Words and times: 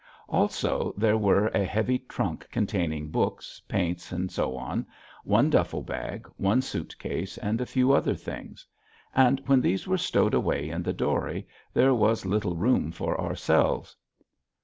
Also 0.29 0.95
there 0.97 1.15
were 1.15 1.45
a 1.49 1.63
heavy 1.63 1.99
trunk 1.99 2.47
containing 2.49 3.11
books, 3.11 3.61
paints, 3.67 4.11
etc., 4.11 4.83
one 5.23 5.49
duffel 5.51 5.83
bag, 5.83 6.27
one 6.37 6.59
suit 6.59 6.97
case, 6.97 7.37
and 7.37 7.61
a 7.61 7.67
few 7.67 7.91
other 7.91 8.15
things. 8.15 8.65
And 9.15 9.39
when 9.45 9.61
these 9.61 9.87
were 9.87 9.99
stowed 9.99 10.33
away 10.33 10.69
in 10.71 10.81
the 10.81 10.91
dory 10.91 11.47
there 11.71 11.93
was 11.93 12.25
little 12.25 12.55
room 12.55 12.91
for 12.91 13.21
ourselves. 13.21 13.95